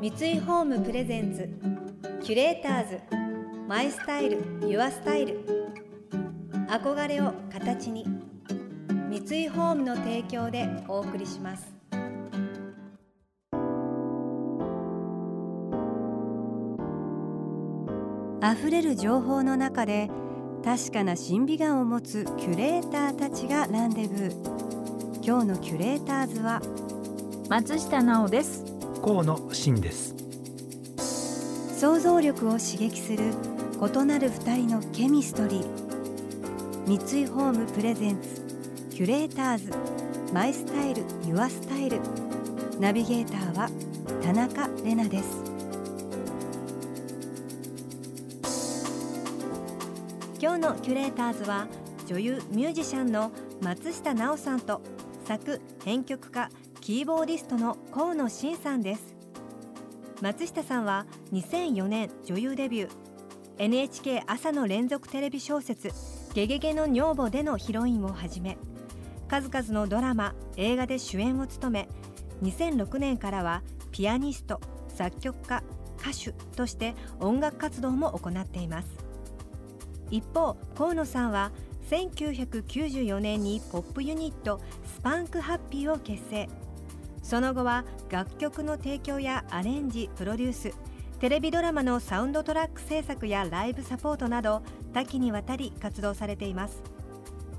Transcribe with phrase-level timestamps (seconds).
[0.00, 1.46] 三井ホームプレゼンツ
[2.24, 3.00] キュレーターズ
[3.68, 5.44] マイスタイルユアスタイル。
[6.70, 8.06] 憧れを形に
[9.10, 11.70] 三井ホームの提供でお送りします。
[18.42, 20.08] 溢れる情報の中で
[20.64, 25.22] 確かな審美眼を持つキュレーターたちがランデブー。
[25.22, 26.62] 今日のキュレーターズは
[27.50, 28.69] 松下直です。
[29.02, 30.14] 河野真です。
[31.78, 33.32] 想像力を刺激する
[33.80, 35.66] 異なる二人のケミストリー。
[36.86, 38.42] 三井ホームプレゼンツ
[38.90, 39.72] キュレーターズ。
[40.34, 41.98] マイスタイルユアスタイル。
[42.78, 43.70] ナビゲーターは
[44.22, 45.44] 田中れなです。
[50.42, 51.68] 今日のキュレーターズは
[52.06, 54.82] 女優ミュージシャンの松下奈緒さんと
[55.24, 56.50] 作編曲家
[56.90, 59.14] キーボーディストの河野真さんです。
[60.20, 62.90] 松下さんは2004年女優デビュー。
[63.58, 65.92] NHK 朝の連続テレビ小説
[66.34, 68.58] 「ゲゲゲの女房」でのヒロインをはじめ
[69.28, 71.88] 数々のドラマ映画で主演を務め
[72.42, 73.62] 2006年からは
[73.92, 75.62] ピアニスト作曲家
[76.00, 78.88] 歌手として音楽活動も行っています。
[80.10, 81.52] 一方河野さんは
[81.88, 86.48] 1994年にポップユニットスパンクハッピーを結成。
[87.30, 90.74] その後は楽曲の提供やアレンジプロデュース
[91.20, 96.82] テレビドラマのサウンドトラック制作やライブサポートなど多岐にわたり活動されています。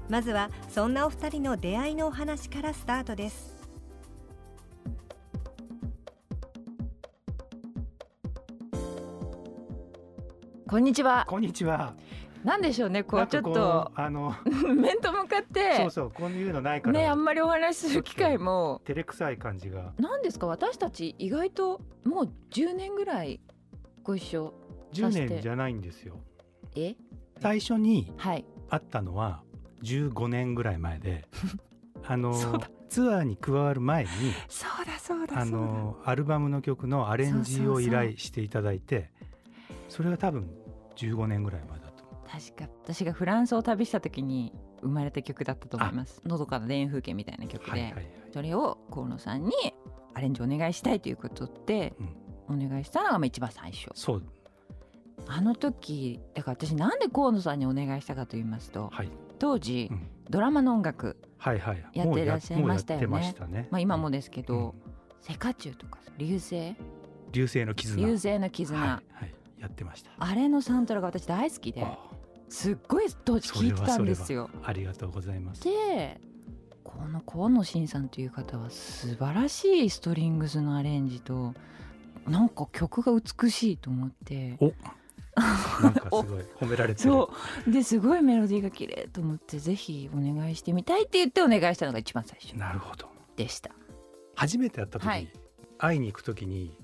[0.10, 3.56] まずはそんなお二人の出会いのお話からスタートです。
[10.68, 11.26] こんにちは。
[11.30, 11.94] こんにちは
[12.44, 13.92] なんでしょうねこうちょっと。
[13.96, 14.34] あの
[14.76, 15.76] 面と向かって。
[15.78, 18.82] そうそうこういうのないから、ねあんまりお話しする機会も。
[18.86, 19.94] 照れくさい感じが。
[19.98, 20.48] なんですか？
[20.48, 23.40] 私たち意外ともう10年ぐらい
[24.04, 24.54] ご一緒
[24.94, 26.16] 10年じゃないんですよ。
[26.76, 26.96] え？
[27.40, 28.46] 最初にはい。
[28.70, 29.44] 会ったのは
[29.84, 31.28] 15年ぐらい前で。
[32.04, 32.34] あの
[32.90, 34.10] ツアーに加わる前に
[34.50, 39.12] そうだそうだあのアルバムの曲のアレンジを依頼していただいて
[39.88, 40.50] それが多分
[40.96, 41.70] 15年ぐらい前。
[41.70, 41.81] だと思う
[42.32, 46.22] 確か私がフランスを旅した時に生まれた曲だったと思います。
[46.26, 48.06] のどかな田園風景みたいな曲で、はいはいはい。
[48.34, 49.52] それを河野さんに
[50.14, 51.94] アレンジお願いしたいということで、
[52.48, 53.90] お願いしたのがまあ一番最初。
[53.94, 54.24] そう。
[55.28, 60.08] あの時だから私なんで河野さんにお願いしたかと言いますとはい、当時、うん。
[60.30, 63.08] ドラマの音楽、はいはいやってらっしゃいましたよね。
[63.08, 63.68] ましたね。
[63.70, 64.94] まあ、今もですけど、うん。
[65.22, 66.76] セカチュウとか流星？
[67.34, 68.08] 流星の絆。
[68.08, 70.12] 流星の絆、はい、はい、やってました。
[70.18, 71.84] あれのサントラが私大好きで。
[71.84, 72.00] あ
[72.52, 74.50] すっごい当時聞いてたんですよ。
[74.64, 75.64] ありがとうございます。
[75.64, 76.20] で
[76.84, 81.54] この河野真さんという方は素晴らしいストリングスのアレンジと
[82.28, 84.58] なんか曲が美しいと思って。
[84.60, 84.74] お
[85.82, 86.26] なんかすごい
[86.60, 87.10] 褒められてる。
[87.10, 87.34] そ
[87.66, 87.72] う。
[87.72, 93.08] ですごいメロディーが綺麗と思ってぜひお願いしてみたいって言ってお願いしたのが一番最初なるほど。
[93.38, 93.72] でした。
[94.36, 95.32] 初めて会った時、はい。
[95.78, 96.78] 会いに行く時に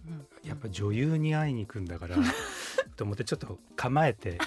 [0.44, 2.16] やっぱ女優に会いに行くんだから
[2.96, 4.40] と思ってちょっと構えて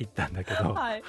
[0.00, 1.02] 行ったんだけど、 はい、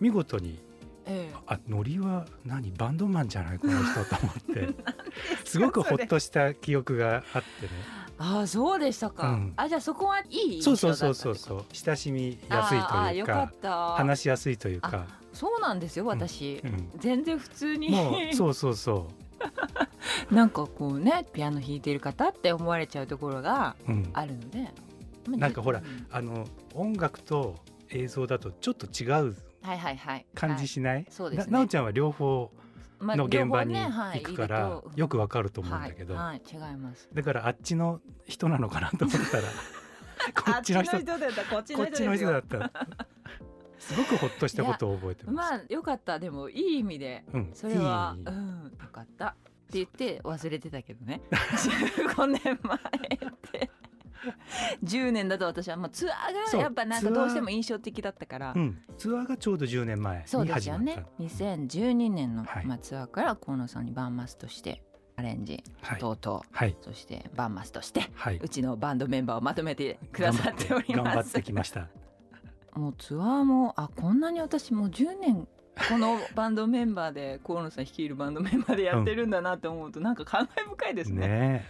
[0.00, 0.60] 見事に
[1.06, 1.34] ええ。
[1.46, 2.70] あノリは何？
[2.72, 4.74] バンドマンじゃないこの人と思って。
[5.44, 7.72] すごくほっとした記憶があってね。
[8.18, 9.52] ああそうでしたか、うん。
[9.56, 11.64] あじゃあそこはいい印そうそうそうそうそう。
[11.72, 16.90] 親しみやすいというか話しやすいというか、そうなんですよ私、うん。
[16.98, 17.90] 全然普通に。
[17.90, 19.08] もうそうそうそ
[20.30, 24.72] なんかこうねピアノ弾いてる方って思われちゃうところがう、うん、あるので。
[25.26, 26.06] まあなんかほらうん。
[26.10, 27.56] あの音楽と
[27.92, 30.26] 映像だとちょっと違うはいはいはい。
[30.34, 31.52] 感じしない、そうですね。
[31.52, 32.50] ななおちゃんは両方
[32.98, 36.42] まあの現場に行くからよくわかると思うんだけど、はい、はい、
[36.72, 37.08] 違います。
[37.12, 39.44] だからあっちの人なのかなと思ったら
[40.34, 41.44] こっちの人だった。
[41.44, 42.72] こっちの人だった。
[43.78, 45.52] すごくほっとしたことを覚えてます。
[45.52, 46.18] まあよかった。
[46.18, 48.72] でもいい意味でうん、それはうん。
[48.80, 49.26] よかった。
[49.28, 49.34] っ
[49.72, 51.22] て言って忘れてたけどね。
[51.30, 53.70] 15年前って
[54.84, 58.52] 10年だと私はまあツアーがやっぱなんかどうしても印象的だったから。
[58.54, 60.92] うん、ツアーがちょうど10年前そうにですよね。
[60.92, 61.46] 始まった。
[61.46, 62.66] 2012年の、はい。
[62.66, 64.82] まあ、ツアーから河野さんにバンマスとして
[65.16, 71.88] アレンジはい、等々、はい、そしてバンマスとしてはい、うちのバンドメンバーをまとめてくださっており頑張っますてきました。
[72.74, 75.46] もうツアーもあこんなに私もう10年
[75.90, 81.28] このバンドメンバーで 河野さん率いるバンドメンバーでやってるんだなって思うとなんか感慨深いですね。
[81.28, 81.66] ね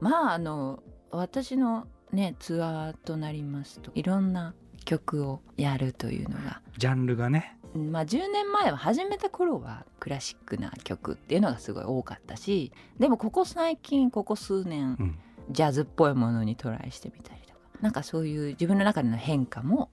[0.00, 0.82] まああの
[1.12, 4.54] 私のねツアーとなりますといろんな
[4.84, 15.18] 曲をやるというのがえ、ジャンルがね、まあ、10年前は始めた頃はクラシックな曲っていうのがすごい多かったしでもここ最近ここ数年うん、
[15.50, 19.90] ジャズっぽいものにトライしてみたりとかなんかそういう自分の中での変化も、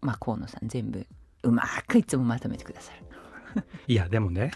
[0.00, 1.06] まあ、河野さん全部
[1.42, 3.04] うまくいつもまとめてくださる。
[3.86, 4.50] いやでもね。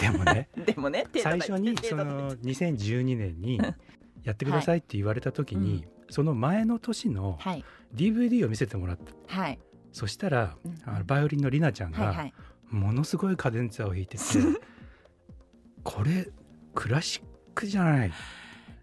[0.00, 0.48] でもね。
[0.56, 3.60] でもね手最初にその2012年に
[4.24, 7.64] やってくださいって言われた時に、その前の年のはい。
[7.94, 9.40] DVD を見せてもらった。
[9.40, 9.58] はい。
[9.92, 12.34] そしたら、うんあのバイオリンのりなちゃんがはいはい。
[12.68, 14.22] ものすごいカデンツァを弾いてて
[15.82, 16.28] これ
[16.74, 17.22] クラシッ
[17.54, 18.12] クじゃない。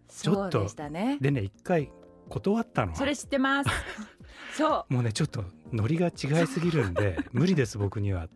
[0.09, 1.91] ちょっとでねでね一回
[2.29, 2.95] 断ったの。
[2.95, 3.69] それ知ってます。
[4.57, 4.93] そう。
[4.93, 8.27] もうねちょっとノリが違いすぎるんで無理です僕には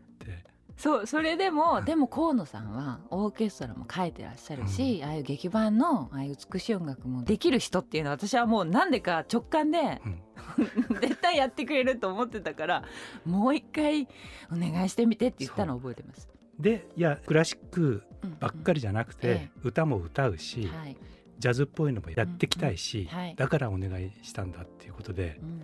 [0.76, 10.22] そうそれでも、うんでも河野さんはオーケストラも書いてらっしゃるし、ああいう劇版のああいう美しい音楽もできる人っていうのは私はもうなんでか直感でうん。
[11.00, 12.84] 絶対やってくれると思ってたから
[13.24, 14.08] もう一回
[14.50, 16.28] お願いしてみてって言ったのを覚えてます。
[16.58, 18.02] でいやクラシック
[18.40, 20.96] ばっかりじゃなくて、え歌も歌うし、はい。
[21.38, 23.24] ジャズっぽいのもやっていきたいし、うんうん。
[23.24, 23.34] はい。
[23.36, 25.62] だからお願いしたんだっていうことでうん。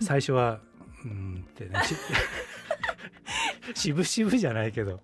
[0.00, 0.60] 最初は
[1.04, 1.94] うーんってねし
[3.74, 5.00] 渋々じゃないけど。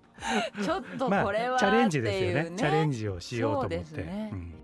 [0.62, 2.43] ちょっとまあこれはチャレンジですよね。
[2.43, 4.02] っていうチャレンジをしようと思って。
[4.02, 4.31] ね。
[4.32, 4.55] うん。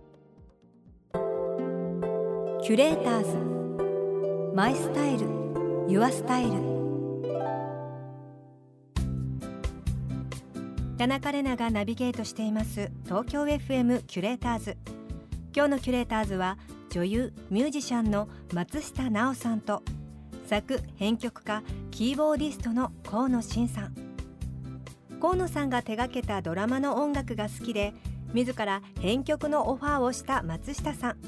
[2.63, 4.55] キュレーターズ。
[4.55, 5.27] マイスタイル。
[5.89, 6.81] Your Style。
[10.99, 12.91] 田中れながナビゲートしています。
[13.05, 14.77] 東京 FM キュレーターズ。
[15.55, 16.59] 今日のキュレーターズは
[16.91, 19.83] 女優ミュージシャンの松下奈緒さんと
[20.51, 21.63] 作編曲家
[21.93, 23.95] キーボーディストの河野伸さん。
[25.21, 27.95] 河野さんが手掛けたドラマの音楽が好きで
[28.35, 31.19] 自ら編曲のオファーをした松下さん。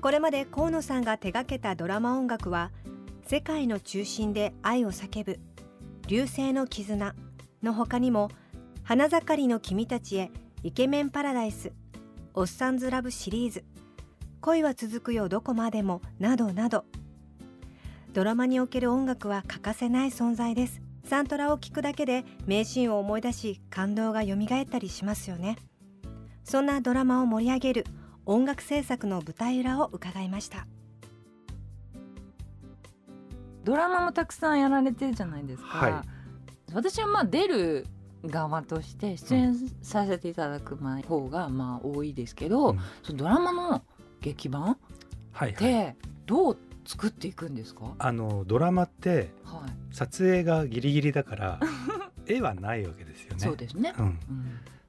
[0.00, 2.70] これまで河野さんが手掛けたドラマ音楽は
[3.28, 5.40] 「世界の中心で愛を叫ぶ」
[6.08, 7.14] 「流星の絆」
[7.62, 8.30] の他にも
[8.82, 10.30] 「花盛りの君たちへ
[10.62, 11.70] イケメンパラダイス」
[12.32, 13.66] 「おっさんずラブ」シリーズ
[14.40, 16.86] 「恋は続くよどこまでも」などなど。
[18.14, 20.80] ドラマにおける音楽は欠かせない存在です。
[21.04, 25.56] サントラを聴くだけで名シーンを思い出し感動が蘇ったりしますよね。
[26.42, 27.84] そんなドラマを盛り上げる
[28.24, 30.66] 音楽制作の舞台裏を伺いました。
[33.64, 36.04] ドラマもたくさんやられてるじゃないですか、は
[36.72, 37.86] 私はまあ出る
[38.24, 42.78] 側として出演させていただく前方がまあ多いですけど、うん。
[43.02, 43.82] そのドラマの
[44.22, 44.76] 劇版っ
[45.52, 49.94] てどう作っていくんですか、あのドラマってはい。
[49.94, 51.60] 撮影がギリギリだから
[52.26, 53.40] 絵はないわけですよね。
[53.40, 54.18] そうですね、うん、うん。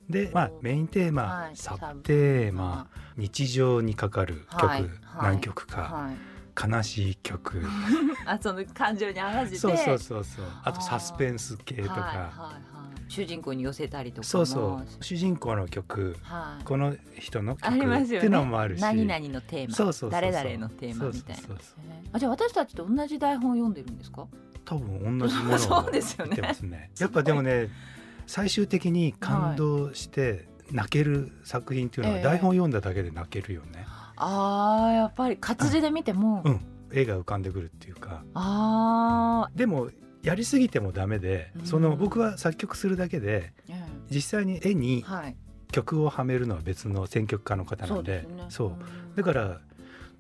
[0.10, 1.56] で、まあ、メインテーマ、はい。
[1.58, 2.88] サブテーマ、
[3.18, 4.82] 日常にかかる曲、はい。
[4.82, 4.92] はい。
[5.24, 6.29] 何曲か、はい
[6.68, 7.62] 悲しい曲。
[8.26, 9.58] あその感情に合わせて。
[9.58, 10.46] そうそうそうそう。
[10.64, 10.74] あ。
[10.74, 12.54] とサスペンス系とか、はいはいは
[13.08, 14.24] い、主人公に寄せたりとかも。
[14.24, 15.04] そうそう。
[15.04, 16.18] 主人公の曲。
[16.22, 18.18] はい、この人の曲ありますよね。
[18.18, 18.82] っていうのもあるし。
[18.82, 19.76] 何々のテーマ。
[19.76, 21.42] そうそう誰々のテーマみたいな
[22.12, 24.28] あじゃあ私たちと同じ台本を読んでるんですか？
[24.66, 26.38] 多分同じものを そうですよね。
[27.00, 27.70] やっぱでもね
[28.28, 32.24] 最終的に感動して泣ける作品っていうのはええ。
[32.24, 33.86] 台本読んだだけで泣けるよね、
[34.20, 36.62] あーやっぱり活字で見ても、うん。
[36.92, 38.24] 絵が浮かんでくるっていうか。
[38.34, 39.90] あでも
[40.22, 41.66] やりすぎてもダメで、うん。
[41.66, 43.80] その僕は作曲するだけでー、うん
[44.10, 45.36] 実際に絵にはい。
[45.72, 48.28] 曲をはめるのは別の選曲家の方なので。
[48.50, 48.76] そうね。
[49.16, 49.62] だから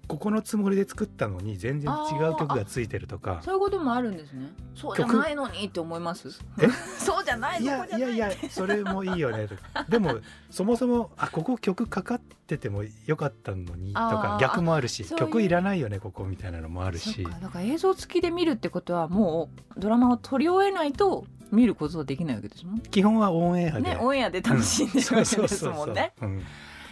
[0.09, 3.41] ここのつもりで作ったのに全然違う曲がついてるとか。
[3.45, 4.47] そういうこともあるんですね。
[4.73, 6.29] そうじゃないのにって思います。
[6.59, 6.67] え？
[6.97, 9.47] そうじゃないいやいいやいやそれもいいよね。
[9.47, 10.15] とかでも
[10.49, 17.23] そもそもあここ曲かかっててもよかったのにとあかー逆もあるし曲いらないよねここみたいなのもあるし。
[17.23, 22.79] かだから映像付きで見るってことはもうドラマを撮り終えないと見ることはできないわけですもん。
[22.79, 26.13] 基本はオンエアで、ねオンエアで楽しんでるわけですもんね。
[26.19, 26.43] うん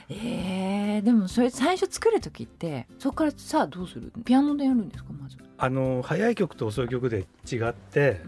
[0.10, 4.12] えー、でもそれ最初作る時ってそこからさあどうする？
[4.24, 5.12] ピアノでやるんですか？
[5.12, 8.22] まず、あの早い曲と遅い曲で違って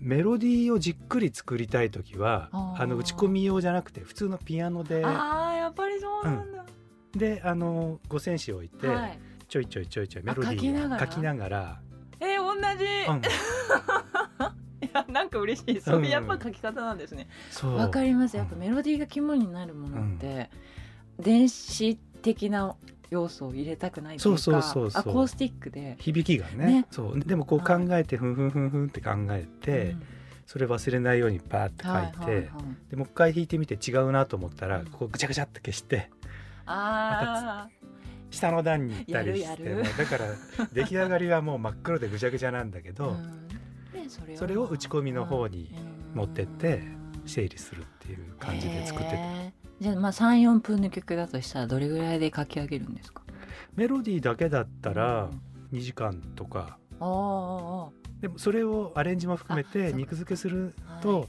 [0.00, 6.64] メロディーをじっくり作りたい時はあの打ち込み用じゃなくて普通のピアノであーやっぱりそうなんだ、
[7.12, 9.18] であの五線紙を置いて、はい。
[9.48, 11.80] ちょいちょいちょいちょいメロディーを書きながら、
[12.18, 13.22] えー、同じ、うん、
[14.82, 15.80] いやなんか嬉しい。
[15.80, 17.28] そういうやっぱ書き方なんですね。
[17.50, 17.76] そう。
[17.76, 18.36] わかります。
[18.36, 18.60] やっぱうん。
[18.60, 20.50] メロディーが肝になるものって、
[21.18, 22.74] 電子的な
[23.10, 25.00] 要素を入れたくないというかそうそうそうそう。
[25.00, 26.66] アコースティックで、響きがね。
[26.66, 26.86] ね。
[26.90, 27.20] そう。
[27.20, 30.02] でもこう考えてふんふんふんふんって考えて、うん。
[30.46, 32.46] それ忘れないようにパーって書いて、はいはいはい。
[32.90, 34.86] でもう一回弾いてみて違うなと思ったら、うん。
[34.86, 36.10] こうぐちゃぐちゃって消して
[36.66, 37.68] あ
[38.30, 40.26] 下の段に行ったりしてだから
[40.72, 43.48] 出来上がりはもう真っ黒でぐちゃぐちゃなんだけーど、うん。
[43.92, 45.74] でそれそれを打ち込みの方に
[46.14, 46.96] 持ってってうん。
[47.26, 53.22] 整理するっていう感じで作ってて、へーじゃあまあ34分の曲だとしたらどれぐらいで書き上げるんですか？
[53.74, 55.28] メロディーだけだったら
[55.72, 57.88] 2時間とか、ああ
[58.20, 61.28] でもそれをアレンジも含めて肉付けするとはい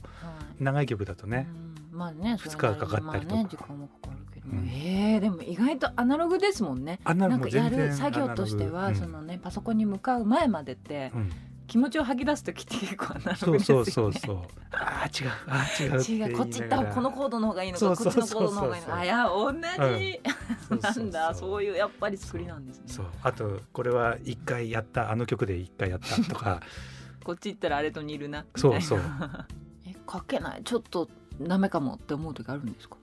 [0.64, 1.48] 長い曲だとはいね、
[1.92, 1.98] うん。
[1.98, 3.36] まあね二日かかったりとか。
[3.36, 7.00] ね時間もかかるけど、うんえーでも意外とアナログですもんね。
[7.04, 11.30] なんかやる作業としては、そのねパソコンに向かう前までって、うん
[11.68, 14.36] 気持ちを吐き出す時って結構アナロですよねそうそうそう。
[14.72, 15.30] ああ違う。
[15.46, 17.80] ああ違う違うこっち行ったこのコードの方がいいのか。
[17.80, 19.52] そうそうこっちのコードの方がいいのそうそうそうかあいや同
[19.98, 20.20] じ、
[20.68, 22.84] そうそうそうなんだそういうやっぱり作りなんですね。
[22.86, 26.60] そうあとこれは一回やったあの曲で一回やったとか。
[27.22, 28.46] こっち行ったらあれと似るな。
[28.56, 29.00] そうそう。
[29.86, 30.62] え書けない？
[30.64, 31.08] ちょっと
[31.40, 32.96] ダメかもって思う時あるんですか？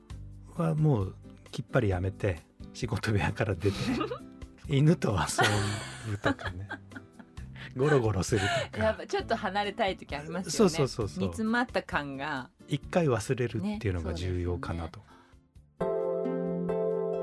[0.58, 1.16] はもう
[1.52, 2.42] きっぱりやめて
[2.74, 3.78] 仕事部屋から出て。
[4.68, 6.68] 犬と遊ぶとかね
[7.75, 8.41] ゴロゴロする
[8.72, 8.84] とか。
[8.86, 10.51] やっぱちょっと離れたい時ありますよね。
[10.51, 11.20] そうそうそうそう。
[11.20, 12.50] 煮詰まった感が。
[12.67, 15.01] 一回忘れるっていうのが重要かなと、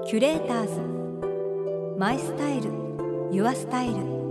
[0.07, 1.99] キュレーターズ。
[1.99, 2.71] マイスタイル。
[3.33, 4.22] ユアスタイル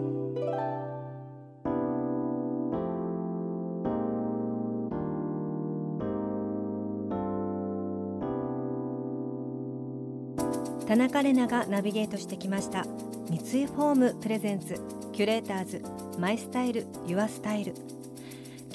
[10.92, 12.84] 田中れながナビゲートしてきました。
[13.30, 14.76] 三井ホーム presents
[15.14, 15.82] キュレーターズ
[16.20, 17.74] My Style Your Style。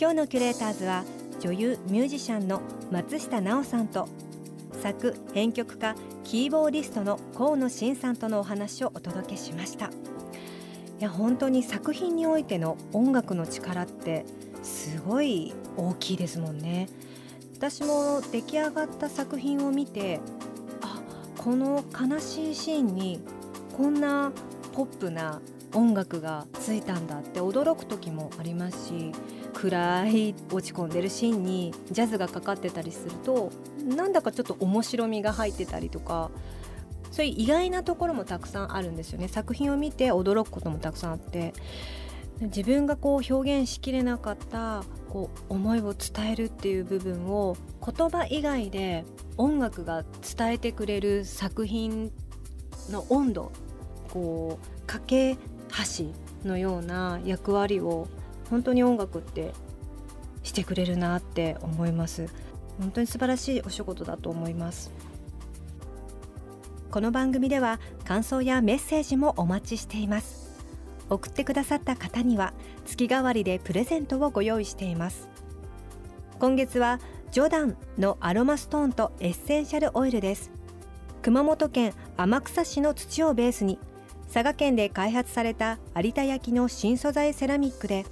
[0.00, 1.04] 今日のキュレーターズは
[1.40, 4.08] 女優ミュージシャンの松下奈緒さんと
[4.80, 5.94] 作編曲家
[6.24, 9.88] キーボーディストの河野伸さんとのお話をお届けしました。
[9.88, 9.90] い
[11.00, 14.24] や本当に作品においての音楽の力って
[14.62, 16.88] すごい大きいですもんね。
[17.58, 20.20] 私も出来上がった作品を見て
[21.46, 23.20] この悲しいシーンに
[23.76, 24.32] こんな
[24.72, 25.40] ポップな
[25.74, 29.12] 音楽がついたんだって驚く時もありますし
[29.54, 33.52] 暗い落ち込んでるシーンにジャズがかかってたりすると
[33.84, 36.32] なんだかちょっと面白みが入ってたりとか
[37.12, 39.28] そういう意外なところもたくさんあるんですよね。
[39.28, 41.54] 作品を見て驚くこともたくさんあって
[42.40, 49.04] 自分がこう表現しきれなかったこう思いを伝えるっていう部分を言葉以外で
[49.38, 50.04] 音楽が
[50.36, 52.10] 伝えてくれる作品
[52.90, 53.52] の温度
[54.10, 58.08] こう架け橋のような役割を
[58.48, 59.52] 本当に音楽って
[60.42, 62.28] してくれるなって思います。
[62.78, 64.92] 本当に素晴らしいお仕事だと思います。
[66.90, 70.46] この番組では感想やメッセージもお待ちしています。
[71.10, 75.28] 送ってくださった方には月替わりでプレゼントをご用意しています。
[76.38, 77.00] 今月は
[77.32, 80.50] ジョダンのアロマストーンとエッセンシャルオイルです。
[81.22, 83.78] 熊本県天草市の土をベースに
[84.32, 88.06] 佐賀県で開発された有田焼の新素材セラミックで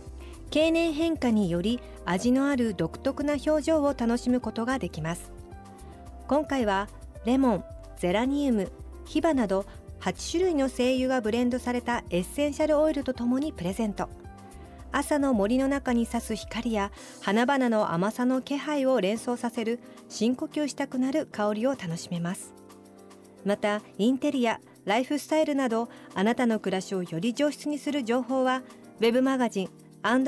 [0.50, 5.32] 経年変化により味のある独特な表情を楽しむことができます。
[6.26, 6.88] 今回は
[7.24, 7.64] レモン、
[7.98, 8.72] ゼラニウム、
[9.04, 9.64] ヒバなど
[10.00, 14.08] 8種類の精油がブレンドされたエッセンシャルオイルとともにプレゼント。
[14.96, 22.54] 朝の森の中に差す光や花々の甘さの気配を連想させる深呼吸したくなる香りを楽しめます。
[23.44, 28.62] またインテリアライフスタイルなどあなたの暮らしをより上質にする情報は
[29.00, 29.68] ウェブマガジン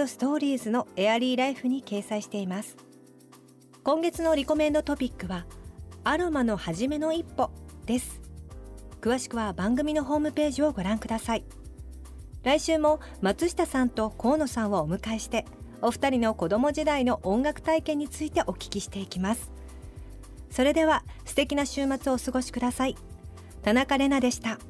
[0.09, 2.77] ストーリーズのエアリーライフに掲載しています。
[3.85, 5.47] 今月のリコメンドトピックは
[6.03, 7.51] アロマの初めの一歩
[7.85, 8.21] です。
[9.01, 11.45] 詳しくは番組のホームページをご覧ください。
[12.47, 15.45] 来週も松下さんと河野さんをお迎えして
[15.83, 19.51] お二人の子供時代の音楽体験についてお聞きしていきます。
[20.49, 22.95] それでは素敵な週末をお過ごしください。
[23.63, 24.61] 田中れなでした。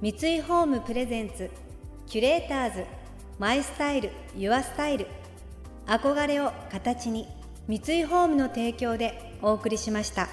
[0.00, 1.50] 三井ホームプレゼンツ
[2.06, 2.86] キュレーターズ
[3.38, 5.08] マイスタイルユアスタイル。
[5.86, 7.28] 憧れを形に
[7.68, 10.30] 三井ホームの提供でお送りしました。